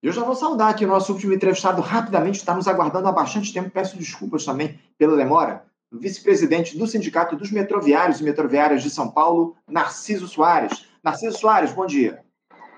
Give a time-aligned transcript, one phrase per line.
[0.00, 3.52] Eu já vou saudar aqui o nosso último entrevistado rapidamente, está nos aguardando há bastante
[3.52, 3.68] tempo.
[3.68, 5.64] Peço desculpas também pela demora.
[5.92, 10.86] O vice-presidente do Sindicato dos Metroviários e Metroviárias de São Paulo, Narciso Soares.
[11.02, 12.20] Narciso Soares, bom dia.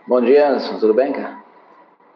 [0.09, 0.79] Bom dia, Anderson.
[0.79, 1.45] Tudo bem, cara?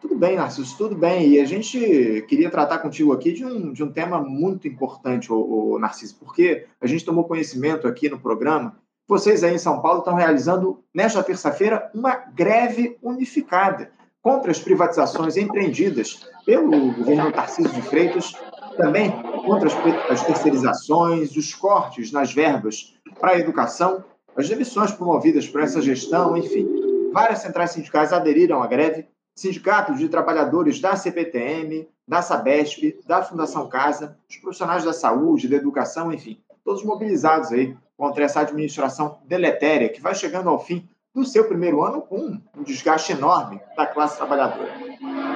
[0.00, 1.28] Tudo bem, Narciso, tudo bem.
[1.28, 5.78] E a gente queria tratar contigo aqui de um, de um tema muito importante, o,
[5.78, 8.74] Narciso, porque a gente tomou conhecimento aqui no programa.
[9.06, 13.90] Vocês aí em São Paulo estão realizando, nesta terça-feira, uma greve unificada
[14.24, 18.32] contra as privatizações empreendidas pelo governo Tarcísio de Freitas,
[18.74, 19.12] também
[19.44, 19.68] contra
[20.10, 24.02] as, terceirizações, os cortes nas verbas para a educação,
[24.34, 26.66] as demissões promovidas por essa gestão, enfim.
[27.12, 29.06] Várias centrais sindicais aderiram à greve,
[29.36, 35.56] sindicatos de trabalhadores da CPTM, da Sabesp, da Fundação Casa, os profissionais da saúde, da
[35.56, 41.24] educação, enfim, todos mobilizados aí contra essa administração deletéria que vai chegando ao fim no
[41.24, 44.72] seu primeiro ano com um desgaste enorme da classe trabalhadora.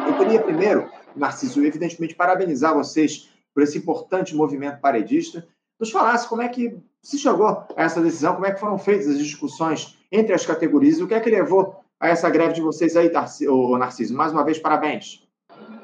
[0.06, 5.46] Eu queria primeiro, Narciso, evidentemente, parabenizar vocês por esse importante movimento paredista.
[5.78, 9.08] Nos falasse como é que se chegou a essa decisão, como é que foram feitas
[9.08, 12.96] as discussões entre as categorias o que é que levou a essa greve de vocês
[12.96, 13.10] aí,
[13.78, 14.14] Narciso.
[14.16, 15.22] Mais uma vez, parabéns.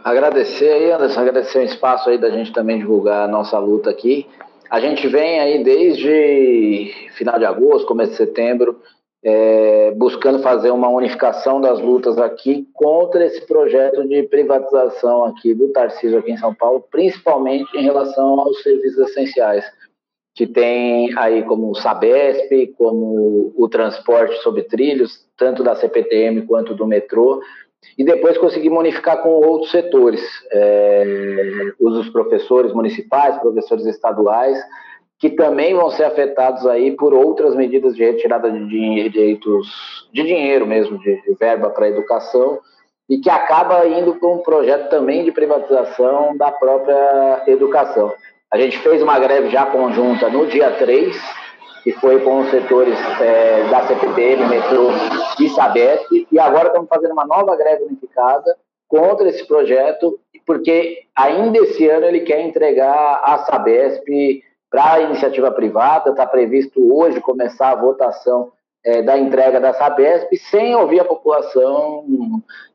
[0.03, 4.29] Agradecer aí, Anderson, agradecer o espaço aí da gente também divulgar a nossa luta aqui.
[4.71, 8.81] A gente vem aí desde final de agosto, começo de setembro,
[9.25, 15.69] é, buscando fazer uma unificação das lutas aqui contra esse projeto de privatização aqui do
[15.69, 19.65] Tarcísio aqui em São Paulo, principalmente em relação aos serviços essenciais,
[20.35, 26.75] que tem aí como o Sabesp, como o transporte sobre trilhos, tanto da CPTM quanto
[26.75, 27.41] do metrô,
[27.97, 30.21] e depois conseguimos unificar com outros setores,
[30.53, 34.59] é, os professores municipais, professores estaduais,
[35.25, 40.67] que também vão ser afetados aí por outras medidas de retirada de direitos de dinheiro
[40.67, 42.59] mesmo, de, verba para educação,
[43.09, 48.13] e que acaba indo para um projeto também de privatização da própria educação.
[48.53, 51.17] A gente fez uma greve já conjunta no dia 3,
[51.83, 54.91] que foi com os setores é, da CPTM, Metrô
[55.41, 61.61] e Sabesp, e agora estamos fazendo uma nova greve unificada contra esse projeto, porque ainda
[61.61, 64.43] esse ano ele quer entregar a Sabesp
[64.75, 68.51] para a iniciativa privada, está previsto hoje começar a votação
[68.85, 72.05] é, da entrega da Sabesp sem ouvir a população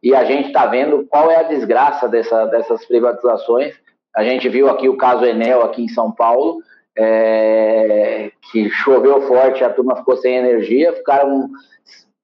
[0.01, 3.75] e a gente está vendo qual é a desgraça dessa, dessas privatizações.
[4.15, 6.59] A gente viu aqui o caso Enel aqui em São Paulo,
[6.97, 11.49] é, que choveu forte, a turma ficou sem energia, ficaram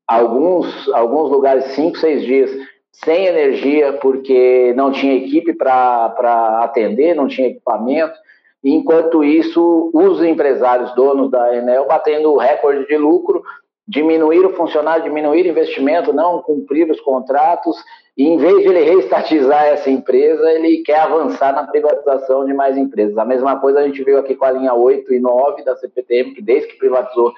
[0.07, 2.49] alguns, alguns lugares cinco, seis dias
[2.93, 8.23] sem energia porque não tinha equipe para atender, não tinha equipamento.
[8.67, 13.43] Enquanto isso, os empresários donos da Enel batendo recorde de lucro,
[13.87, 17.77] diminuir o funcionário, diminuir o investimento, não cumprir os contratos,
[18.17, 22.75] e em vez de ele reestatizar essa empresa, ele quer avançar na privatização de mais
[22.75, 23.15] empresas.
[23.19, 26.33] A mesma coisa a gente viu aqui com a linha 8 e 9 da CPTM,
[26.33, 27.33] que desde que privatizou,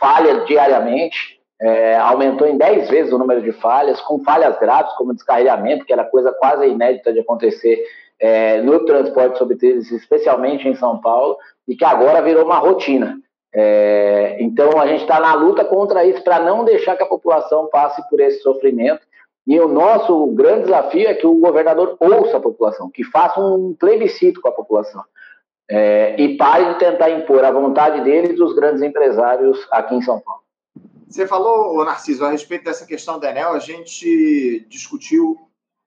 [0.00, 5.14] falha diariamente, é, aumentou em 10 vezes o número de falhas, com falhas graves, como
[5.14, 7.78] descarregamento, que era coisa quase inédita de acontecer
[8.18, 11.36] é, no transporte sobre trilhos, especialmente em São Paulo,
[11.66, 13.18] e que agora virou uma rotina.
[13.52, 17.68] É, então a gente está na luta contra isso para não deixar que a população
[17.70, 19.06] passe por esse sofrimento.
[19.46, 23.74] E o nosso grande desafio é que o governador ouça a população, que faça um
[23.78, 25.04] plebiscito com a população.
[25.68, 30.20] É, e pare de tentar impor a vontade deles dos grandes empresários aqui em São
[30.20, 30.42] Paulo.
[31.08, 35.38] Você falou, Narciso, a respeito dessa questão da Enel, a gente discutiu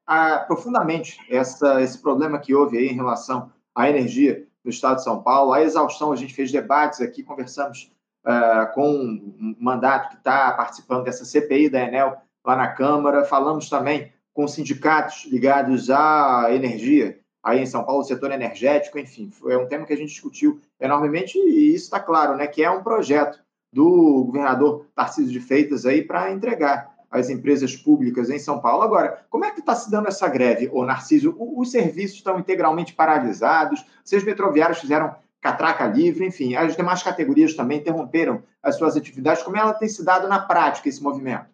[0.07, 5.03] ah, profundamente essa, esse problema que houve aí em relação à energia no estado de
[5.03, 6.11] São Paulo, a exaustão.
[6.11, 7.91] A gente fez debates aqui, conversamos
[8.25, 13.69] ah, com um mandato que está participando dessa CPI da Enel lá na Câmara, falamos
[13.69, 19.67] também com sindicatos ligados à energia aí em São Paulo, setor energético, enfim, foi um
[19.67, 23.39] tema que a gente discutiu enormemente e isso está claro, né, que é um projeto
[23.71, 28.83] do governador Tarcísio de Freitas aí para entregar as empresas públicas em São Paulo.
[28.83, 31.35] Agora, como é que está se dando essa greve, ô Narciso?
[31.37, 37.77] Os serviços estão integralmente paralisados, seus metroviários fizeram catraca livre, enfim, as demais categorias também
[37.77, 39.43] interromperam as suas atividades.
[39.43, 41.45] Como ela tem se dado na prática esse movimento?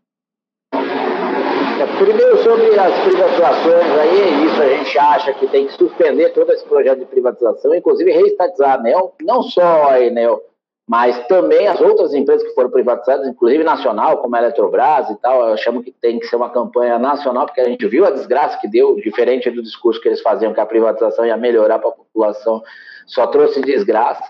[0.74, 6.52] É, primeiro, sobre as privatizações, aí, isso a gente acha que tem que suspender todo
[6.52, 10.42] esse projeto de privatização, inclusive reestatizar a ANEL, não só a Enel,
[10.88, 15.50] mas também as outras empresas que foram privatizadas, inclusive nacional, como a Eletrobras e tal,
[15.50, 18.58] eu chamo que tem que ser uma campanha nacional, porque a gente viu a desgraça
[18.60, 21.94] que deu, diferente do discurso que eles faziam que a privatização ia melhorar para a
[21.94, 22.62] população,
[23.08, 24.24] só trouxe desgraça,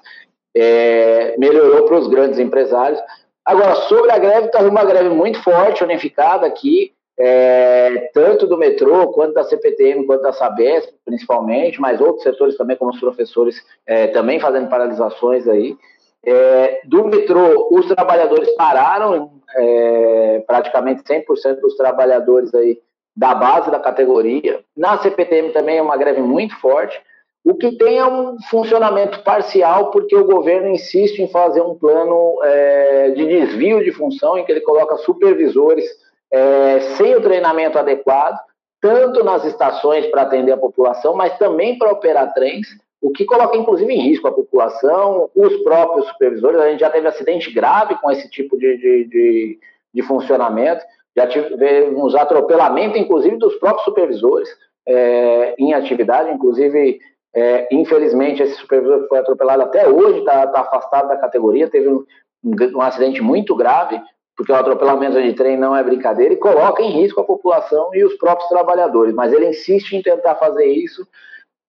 [0.55, 2.99] é, melhorou para os grandes empresários.
[3.43, 9.11] Agora, sobre a greve, está uma greve muito forte, unificada aqui, é, tanto do metrô,
[9.11, 13.55] quanto da CPTM, quanto da Sabesp, principalmente, mas outros setores também, como os professores,
[13.85, 15.75] é, também fazendo paralisações aí.
[16.25, 22.79] É, do metrô, os trabalhadores pararam, é, praticamente 100% dos trabalhadores aí
[23.15, 24.61] da base da categoria.
[24.75, 26.99] Na CPTM também é uma greve muito forte.
[27.45, 32.39] O que tem é um funcionamento parcial, porque o governo insiste em fazer um plano
[32.41, 35.85] é, de desvio de função, em que ele coloca supervisores
[36.31, 38.39] é, sem o treinamento adequado,
[38.81, 42.67] tanto nas estações para atender a população, mas também para operar trens,
[43.03, 46.59] o que coloca inclusive em risco a população, os próprios supervisores.
[46.59, 49.59] A gente já teve acidente grave com esse tipo de, de, de,
[49.93, 50.81] de funcionamento,
[51.15, 54.49] já tivemos atropelamento, inclusive, dos próprios supervisores
[54.87, 56.99] é, em atividade, inclusive
[57.35, 61.89] é, infelizmente, esse supervisor que foi atropelado até hoje está tá afastado da categoria, teve
[61.89, 62.05] um,
[62.43, 63.99] um, acidente muito grave,
[64.37, 68.03] porque o atropelamento de trem não é brincadeira e coloca em risco a população e
[68.03, 69.13] os próprios trabalhadores.
[69.13, 71.05] Mas ele insiste em tentar fazer isso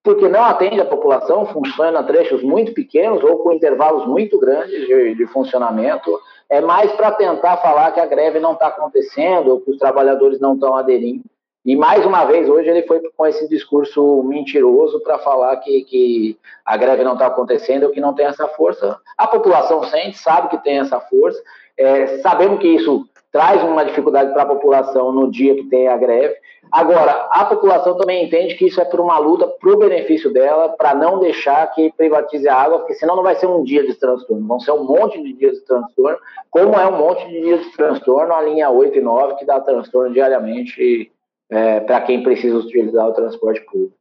[0.05, 5.15] porque não atende a população, funciona trechos muito pequenos ou com intervalos muito grandes de,
[5.15, 6.21] de funcionamento.
[6.51, 10.39] É mais para tentar falar que a greve não está acontecendo ou que os trabalhadores
[10.39, 11.25] não estão aderindo.
[11.65, 16.39] E mais uma vez, hoje ele foi com esse discurso mentiroso para falar que, que
[16.63, 18.99] a greve não está acontecendo ou que não tem essa força.
[19.17, 21.43] A população sente, sabe que tem essa força,
[21.79, 25.97] é, sabemos que isso traz uma dificuldade para a população no dia que tem a
[25.97, 26.37] greve.
[26.71, 30.69] Agora, a população também entende que isso é por uma luta para o benefício dela,
[30.69, 33.95] para não deixar que privatize a água, porque senão não vai ser um dia de
[33.95, 36.17] transtorno, vão ser um monte de dias de transtorno,
[36.49, 39.59] como é um monte de dias de transtorno a linha 8 e 9, que dá
[39.59, 41.11] transtorno diariamente
[41.51, 43.97] é, para quem precisa utilizar o transporte público.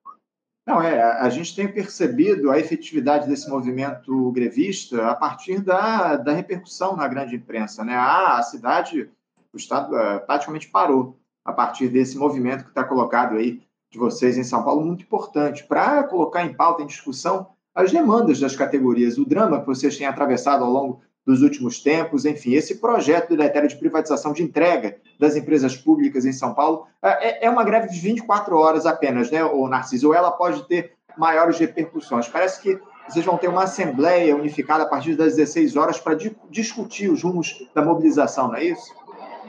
[0.65, 6.33] Não, é, a gente tem percebido a efetividade desse movimento grevista a partir da, da
[6.33, 7.83] repercussão na grande imprensa.
[7.83, 7.95] Né?
[7.95, 9.09] A, a cidade,
[9.53, 13.61] o Estado é, praticamente parou a partir desse movimento que está colocado aí
[13.91, 18.39] de vocês em São Paulo, muito importante, para colocar em pauta, em discussão, as demandas
[18.39, 22.79] das categorias, o drama que vocês têm atravessado ao longo dos últimos tempos, enfim, esse
[22.79, 27.49] projeto do Letério de privatização de entrega das empresas públicas em São Paulo é, é
[27.49, 30.07] uma greve de 24 horas apenas, né, o Narciso?
[30.07, 32.27] Ou ela pode ter maiores repercussões?
[32.27, 36.35] Parece que vocês vão ter uma assembleia unificada a partir das 16 horas para di
[36.49, 38.93] discutir os rumos da mobilização, não é isso?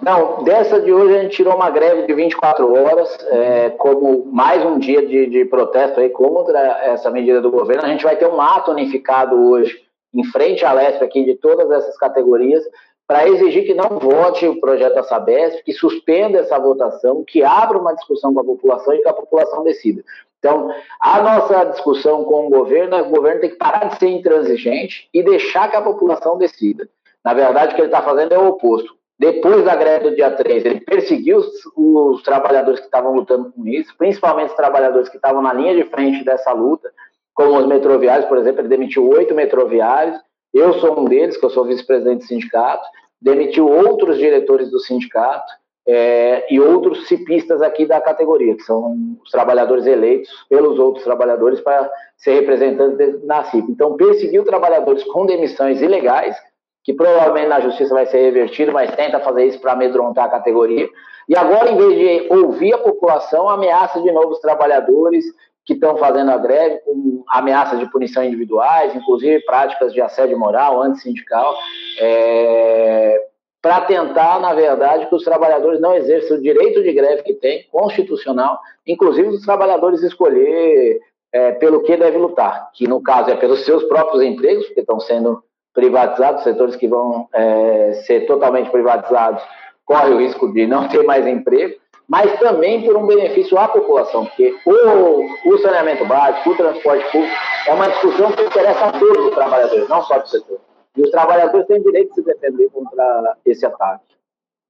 [0.02, 4.64] Não, dessa de hoje a gente tirou uma greve de 24 horas, é, como mais
[4.64, 7.84] um dia de, de protesto aí contra essa medida do governo.
[7.84, 9.82] A gente vai ter um ato unificado hoje
[10.12, 12.64] em frente à Lesp aqui de todas essas categorias,
[13.06, 17.78] para exigir que não vote o projeto da Sabesp, que suspenda essa votação, que abra
[17.78, 20.02] uma discussão com a população e que a população decida.
[20.38, 20.70] Então,
[21.00, 25.22] a nossa discussão com o governo, o governo tem que parar de ser intransigente e
[25.22, 26.88] deixar que a população decida.
[27.24, 28.94] Na verdade, o que ele está fazendo é o oposto.
[29.18, 33.66] Depois da greve do dia 3, ele perseguiu os, os trabalhadores que estavam lutando com
[33.66, 36.90] isso, principalmente os trabalhadores que estavam na linha de frente dessa luta,
[37.32, 40.18] como os metroviários, por exemplo, ele demitiu oito metroviários,
[40.52, 42.84] eu sou um deles, que eu sou vice-presidente do sindicato,
[43.20, 45.52] demitiu outros diretores do sindicato
[45.86, 51.60] é, e outros cipistas aqui da categoria, que são os trabalhadores eleitos pelos outros trabalhadores
[51.60, 53.70] para ser representantes na CIP.
[53.70, 56.36] Então, perseguiu trabalhadores com demissões ilegais,
[56.84, 60.88] que provavelmente na justiça vai ser revertido, mas tenta fazer isso para amedrontar a categoria.
[61.26, 65.24] E agora, em vez de ouvir a população, ameaça de novos trabalhadores,
[65.64, 70.82] que estão fazendo a greve com ameaças de punição individuais, inclusive práticas de assédio moral,
[70.82, 71.56] antissindical,
[71.98, 73.18] é,
[73.62, 77.66] para tentar, na verdade, que os trabalhadores não exerçam o direito de greve que tem,
[77.72, 81.00] constitucional, inclusive os trabalhadores escolher
[81.32, 85.00] é, pelo que deve lutar, que no caso é pelos seus próprios empregos, porque estão
[85.00, 85.42] sendo
[85.74, 89.42] privatizados, setores que vão é, ser totalmente privatizados
[89.84, 91.78] corre o risco de não ter mais emprego,
[92.08, 97.34] mas também por um benefício à população, porque o, o saneamento básico, o transporte público,
[97.66, 100.60] é uma discussão que interessa a todos os trabalhadores, não só do setor.
[100.96, 104.14] E os trabalhadores têm direito de se defender contra esse ataque.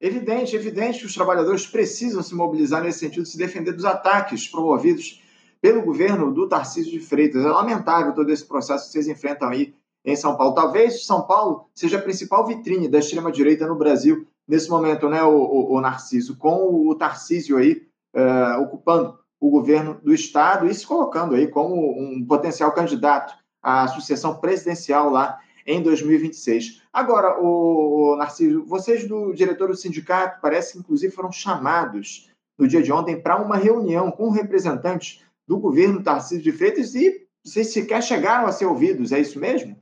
[0.01, 5.23] Evidente, evidente que os trabalhadores precisam se mobilizar nesse sentido, se defender dos ataques promovidos
[5.61, 7.45] pelo governo do Tarcísio de Freitas.
[7.45, 10.55] É lamentável todo esse processo que vocês enfrentam aí em São Paulo.
[10.55, 15.37] Talvez São Paulo seja a principal vitrine da extrema-direita no Brasil nesse momento, né, o,
[15.37, 20.87] o, o Narciso, com o Tarcísio aí uh, ocupando o governo do Estado e se
[20.87, 26.83] colocando aí como um potencial candidato à sucessão presidencial lá em 2026.
[26.93, 32.69] Agora, o, o Narciso, vocês do diretor do sindicato parece que inclusive foram chamados no
[32.69, 37.73] dia de ontem para uma reunião com representantes do governo Tarcísio de Freitas e vocês
[37.73, 39.77] sequer chegaram a ser ouvidos, é isso mesmo?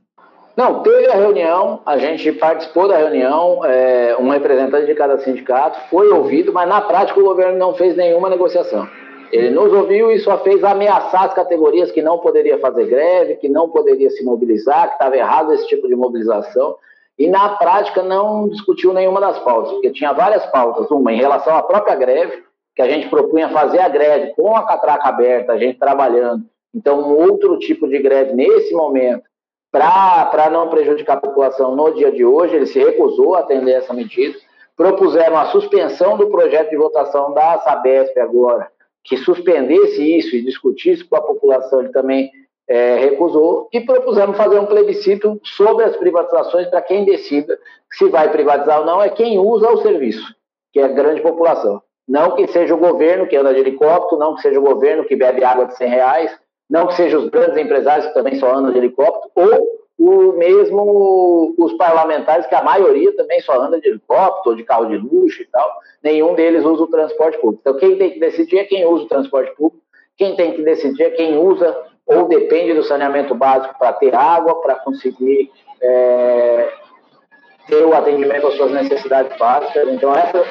[0.55, 5.79] Não, teve a reunião, a gente participou da reunião, é, um representante de cada sindicato
[5.89, 8.87] foi ouvido, mas na prática o governo não fez nenhuma negociação.
[9.31, 13.49] Ele nos ouviu e só fez ameaçar as categorias que não poderia fazer greve, que
[13.49, 16.75] não poderia se mobilizar, que estava errado esse tipo de mobilização.
[17.17, 20.89] E na prática não discutiu nenhuma das pautas, porque tinha várias pautas.
[20.91, 22.43] Uma em relação à própria greve,
[22.75, 26.43] que a gente propunha fazer a greve com a catraca aberta, a gente trabalhando.
[26.73, 29.23] Então, um outro tipo de greve nesse momento,
[29.73, 33.91] para não prejudicar a população no dia de hoje, ele se recusou a atender essa
[33.91, 34.37] medida.
[34.77, 38.69] Propuseram a suspensão do projeto de votação da Sabesp agora,
[39.03, 42.29] que suspendesse isso e discutisse com a população, ele também
[42.67, 47.57] é, recusou, e propusemos fazer um plebiscito sobre as privatizações para quem decida
[47.91, 50.35] se vai privatizar ou não, é quem usa o serviço,
[50.71, 51.81] que é a grande população.
[52.07, 55.15] Não que seja o governo que anda de helicóptero, não que seja o governo que
[55.15, 56.42] bebe água de 100 reais,
[56.73, 61.53] não que sejam os grandes empresários que também só andam de helicóptero, ou o mesmo
[61.55, 65.43] os parlamentares, que a maioria também só anda de helicóptero, ou de carro de luxo
[65.43, 67.61] e tal, nenhum deles usa o transporte público.
[67.61, 69.83] Então, quem tem que decidir é quem usa o transporte público,
[70.17, 74.59] quem tem que decidir é quem usa ou depende do saneamento básico para ter água,
[74.59, 76.69] para conseguir é,
[77.67, 79.87] ter o atendimento às suas necessidades básicas.
[79.89, 80.47] Então, essas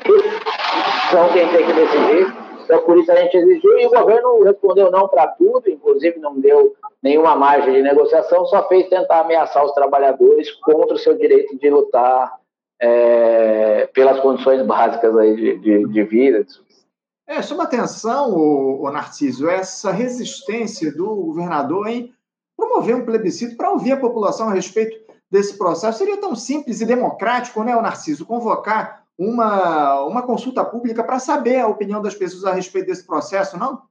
[1.11, 2.42] são quem tem que decidir.
[2.73, 6.41] Então, por isso a gente exigiu e o governo respondeu não para tudo, inclusive não
[6.41, 11.55] deu nenhuma margem de negociação, só fez tentar ameaçar os trabalhadores contra o seu direito
[11.59, 12.33] de lutar
[12.81, 16.47] é, pelas condições básicas aí de, de, de vida.
[17.27, 22.11] É, chama atenção, o, Narciso, essa resistência do governador em
[22.57, 24.99] promover um plebiscito para ouvir a população a respeito
[25.31, 25.99] desse processo.
[25.99, 31.61] Seria tão simples e democrático, né, o Narciso, convocar uma, uma consulta pública para saber
[31.61, 33.83] a opinião das pessoas a respeito desse processo, não?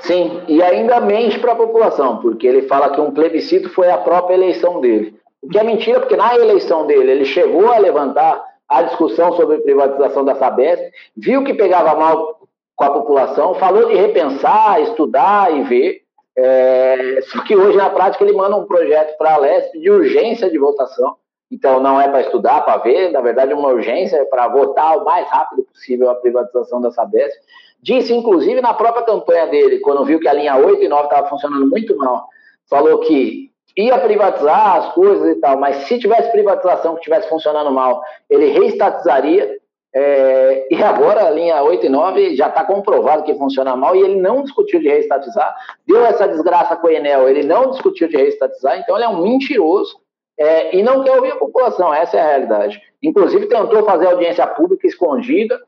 [0.00, 3.96] Sim, e ainda mente para a população, porque ele fala que um plebiscito foi a
[3.96, 5.18] própria eleição dele.
[5.40, 9.58] O que é mentira, porque na eleição dele ele chegou a levantar a discussão sobre
[9.58, 10.82] privatização da Sabesp,
[11.16, 12.40] viu que pegava mal
[12.74, 16.02] com a população, falou de repensar, estudar e ver.
[16.36, 20.50] É, só que hoje, na prática, ele manda um projeto para a Lesp de urgência
[20.50, 21.16] de votação.
[21.50, 25.04] Então, não é para estudar, para ver, na verdade, uma urgência é para votar o
[25.04, 27.38] mais rápido possível a privatização da Sabesp.
[27.80, 31.28] Disse, inclusive, na própria campanha dele, quando viu que a linha 8 e 9 estava
[31.28, 32.26] funcionando muito mal,
[32.68, 37.70] falou que ia privatizar as coisas e tal, mas se tivesse privatização que estivesse funcionando
[37.70, 39.58] mal, ele reestatizaria.
[39.94, 44.00] É, e agora a linha 8 e 9 já está comprovado que funciona mal e
[44.00, 45.54] ele não discutiu de reestatizar.
[45.86, 49.22] Deu essa desgraça com o Enel, ele não discutiu de reestatizar, então ele é um
[49.22, 49.96] mentiroso
[50.38, 52.82] é, e não quer ouvir a população, essa é a realidade.
[53.02, 55.60] Inclusive tentou fazer audiência pública escondida,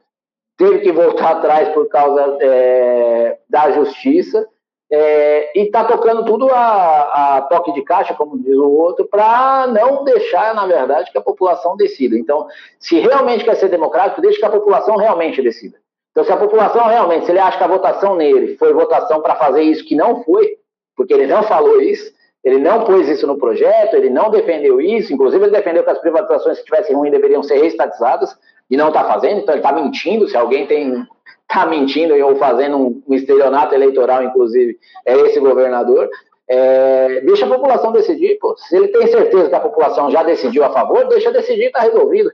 [0.57, 4.47] teve que voltar atrás por causa é, da justiça,
[4.91, 9.67] é, e está tocando tudo a, a, toque de caixa, como diz o outro, para
[9.67, 12.17] não deixar, na verdade, que a população decida.
[12.19, 12.47] Então,
[12.79, 15.77] se realmente quer ser democrático, deixe que a população realmente decida.
[16.11, 19.37] Então, se a população realmente, se ele acha que a votação nele foi votação para
[19.37, 20.57] fazer isso que não foi,
[20.97, 22.11] porque ele não falou isso,
[22.45, 25.99] ele não pôs isso no projeto, ele não defendeu isso, inclusive ele defendeu que as
[25.99, 28.37] privatizações, se tivessem ruim, deveriam ser reestatizadas,
[28.71, 31.07] e não está fazendo, então ele está mentindo, se alguém tem
[31.49, 36.09] está mentindo ou fazendo um, um estelionato eleitoral, inclusive, é esse governador.
[36.51, 38.55] É, deixa a população decidir, pô.
[38.57, 42.31] Se ele tem certeza que a população já decidiu a favor, deixa decidir, está resolvido.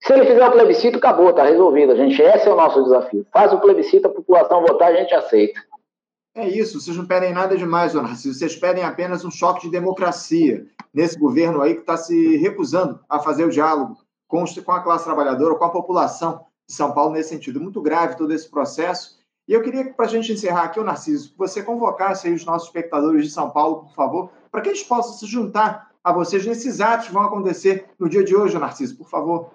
[0.00, 1.92] Se ele fizer o plebiscito, acabou, está resolvido.
[1.92, 3.26] A gente, esse é o nosso desafio.
[3.32, 5.60] Faz o plebiscito, a população votar, a gente aceita.
[6.34, 8.38] É isso, vocês não pedem nada demais, dona Narciso.
[8.38, 13.18] Vocês pedem apenas um choque de democracia nesse governo aí que está se recusando a
[13.18, 17.60] fazer o diálogo com, a classe trabalhadora, com a população de São Paulo nesse sentido.
[17.60, 19.18] Muito grave todo esse processo.
[19.46, 22.46] E eu queria, para a gente encerrar aqui, o Narciso, que você convocasse aí os
[22.46, 26.46] nossos espectadores de São Paulo, por favor, para que eles possam se juntar a vocês
[26.46, 29.50] nesses atos que vão acontecer no dia de hoje, Narciso, por favor.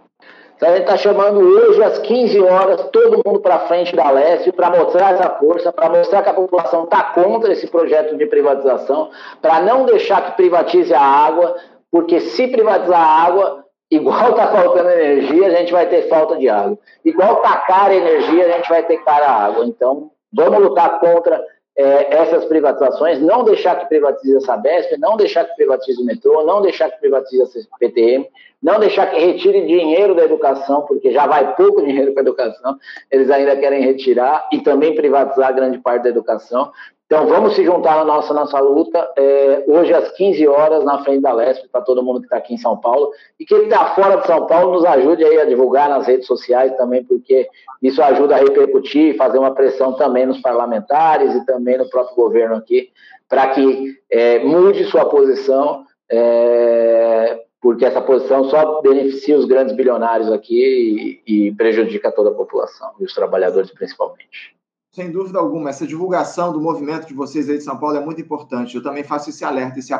[0.58, 4.52] Então, a gente está chamando hoje, às 15 horas, todo mundo para frente da Leste
[4.52, 9.12] para mostrar essa força, para mostrar que a população está contra esse projeto de privatização,
[9.40, 11.56] para não deixar que privatize a água,
[11.92, 16.50] porque se privatizar a água, Igual está faltando energia, a gente vai ter falta de
[16.50, 16.78] água.
[17.06, 19.66] Igual está cara a energia, a gente vai ter cara a água.
[19.66, 21.42] Então, vamos lutar contra
[21.78, 26.44] é, essas privatizações, não deixar que privatize a Sabesp, não deixar que privatize o metrô,
[26.44, 28.28] não deixar que privatize a PTM,
[28.62, 32.78] não deixar que retire dinheiro da educação, porque já vai pouco dinheiro para a educação,
[33.12, 36.72] eles ainda querem retirar e também privatizar grande parte da educação.
[37.08, 41.22] Então vamos se juntar na nossa, nossa luta, é, hoje às 15 horas, na frente
[41.22, 43.12] da Lesp, para todo mundo que está aqui em São Paulo.
[43.40, 46.76] E quem está fora de São Paulo, nos ajude aí a divulgar nas redes sociais
[46.76, 47.48] também, porque
[47.82, 52.56] isso ajuda a repercutir, fazer uma pressão também nos parlamentares e também no próprio governo
[52.56, 52.90] aqui,
[53.30, 60.30] para que é, mude sua posição é, porque essa posição só beneficia os grandes bilionários
[60.30, 64.57] aqui e, e prejudica toda a população, e os trabalhadores principalmente.
[64.98, 68.20] Sem dúvida alguma, essa divulgação do movimento de vocês aí de São Paulo é muito
[68.20, 68.76] importante.
[68.76, 69.94] Eu também faço esse alerta, esse,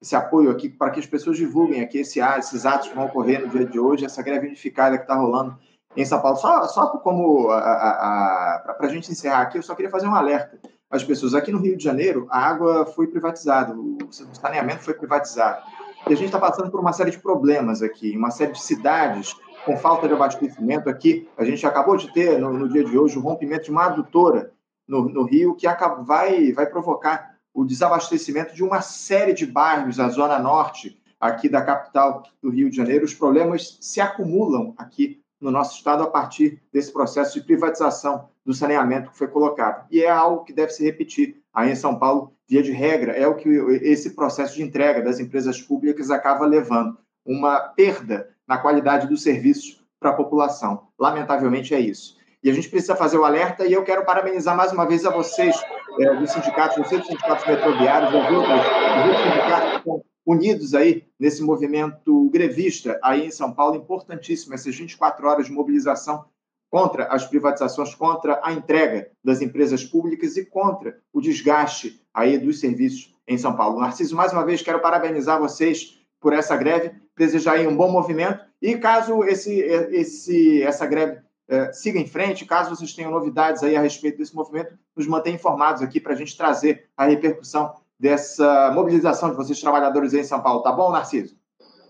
[0.00, 3.42] esse apoio aqui para que as pessoas divulguem aqui esse, esses atos que vão ocorrer
[3.42, 5.54] no dia de hoje, essa greve unificada que está rolando
[5.94, 6.38] em São Paulo.
[6.38, 10.58] Só, só como para a gente encerrar aqui, eu só queria fazer um alerta
[10.90, 11.34] às pessoas.
[11.34, 15.62] Aqui no Rio de Janeiro, a água foi privatizada, o saneamento foi privatizado.
[16.08, 19.36] E a gente está passando por uma série de problemas aqui, uma série de cidades
[19.68, 21.28] com falta de abastecimento aqui.
[21.36, 24.50] A gente acabou de ter, no, no dia de hoje, o rompimento de uma adutora
[24.88, 29.96] no, no Rio, que acaba, vai, vai provocar o desabastecimento de uma série de bairros
[29.96, 33.04] da Zona Norte, aqui da capital do Rio de Janeiro.
[33.04, 38.54] Os problemas se acumulam aqui no nosso estado a partir desse processo de privatização do
[38.54, 39.86] saneamento que foi colocado.
[39.90, 43.26] E é algo que deve se repetir aí em São Paulo, via de regra, é
[43.26, 43.50] o que
[43.82, 46.96] esse processo de entrega das empresas públicas acaba levando
[47.26, 50.88] uma perda na qualidade dos serviços para a população.
[50.98, 52.16] Lamentavelmente é isso.
[52.42, 55.10] E a gente precisa fazer o alerta, e eu quero parabenizar mais uma vez a
[55.10, 55.54] vocês,
[56.00, 60.74] é, dos sindicatos, vocês dos sindicatos metroviários, os outros, os outros sindicatos que estão unidos
[60.74, 66.24] aí nesse movimento grevista aí em São Paulo, importantíssimo, essas 24 horas de mobilização
[66.70, 72.60] contra as privatizações, contra a entrega das empresas públicas e contra o desgaste aí dos
[72.60, 73.80] serviços em São Paulo.
[73.80, 78.40] Narciso, mais uma vez, quero parabenizar vocês por essa greve, desejar aí um bom movimento
[78.60, 83.76] e caso esse, esse, essa greve eh, siga em frente, caso vocês tenham novidades aí
[83.76, 88.70] a respeito desse movimento, nos mantenha informados aqui para a gente trazer a repercussão dessa
[88.72, 91.36] mobilização de vocês trabalhadores aí em São Paulo, tá bom, Narciso?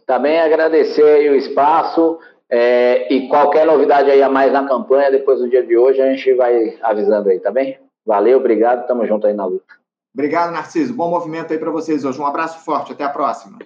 [0.06, 2.18] Também agradecer o espaço,
[2.50, 6.11] é, e qualquer novidade aí a mais na campanha, depois do dia de hoje, a
[6.11, 7.78] gente vai avisando aí, tá bem?
[8.06, 9.75] Valeu, obrigado, tamo junto aí na luta.
[10.14, 10.94] Obrigado, Narciso.
[10.94, 12.18] Bom movimento aí para vocês hoje.
[12.18, 13.58] Um abraço forte, até a próxima.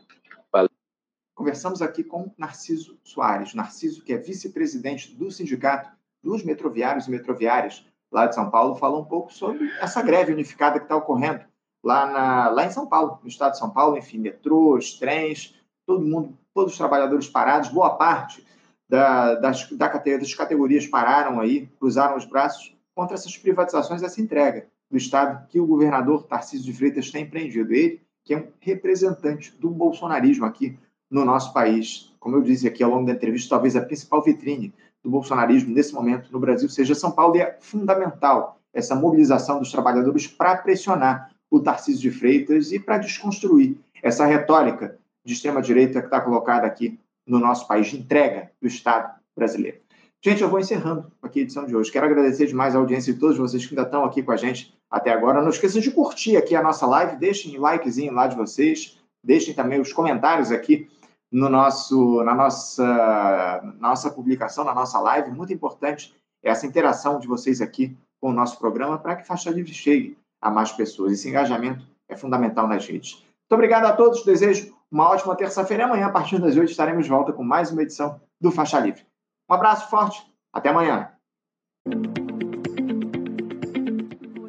[1.42, 3.52] Conversamos aqui com Narciso Soares.
[3.52, 5.90] Narciso, que é vice-presidente do Sindicato
[6.22, 10.78] dos Metroviários e Metroviárias lá de São Paulo, fala um pouco sobre essa greve unificada
[10.78, 11.40] que está ocorrendo
[11.82, 16.06] lá, na, lá em São Paulo, no estado de São Paulo, enfim, metrôs, trens, todo
[16.06, 18.47] mundo, todos os trabalhadores parados, boa parte
[18.88, 24.69] da, das, da, das categorias pararam aí, cruzaram os braços contra essas privatizações, essa entrega
[24.88, 27.75] do Estado que o governador Tarcísio de Freitas tem empreendido.
[27.75, 30.78] Ele, que é um representante do bolsonarismo aqui
[31.12, 32.10] no nosso país.
[32.18, 34.72] Como eu disse aqui ao longo da entrevista, talvez a principal vitrine
[35.04, 39.70] do bolsonarismo nesse momento no Brasil seja São Paulo, e é fundamental essa mobilização dos
[39.70, 46.06] trabalhadores para pressionar o Tarcísio de Freitas e para desconstruir essa retórica de extrema-direita que
[46.06, 49.78] está colocada aqui no nosso país de entrega do Estado brasileiro.
[50.25, 51.90] Gente, eu vou encerrando aqui a edição de hoje.
[51.90, 54.72] Quero agradecer demais a audiência de todos vocês que ainda estão aqui com a gente
[54.90, 55.42] até agora.
[55.42, 59.80] Não esqueçam de curtir aqui a nossa live, deixem likezinho lá de vocês, deixem também
[59.80, 60.88] os comentários aqui
[61.32, 65.30] no nosso, na nossa, nossa publicação, na nossa live.
[65.30, 69.73] Muito importante essa interação de vocês aqui com o nosso programa para que Faixa Livre
[69.73, 71.12] chegue a mais pessoas.
[71.12, 73.14] Esse engajamento é fundamental nas redes.
[73.14, 77.10] Muito obrigado a todos, desejo uma ótima terça-feira amanhã, a partir das 8, estaremos de
[77.10, 79.06] volta com mais uma edição do Faixa Livre.
[79.49, 81.08] Um abraço forte, até amanhã.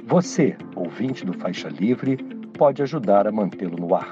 [0.04, 2.18] Você, ouvinte do Faixa Livre,
[2.58, 4.12] pode ajudar a mantê-lo no ar.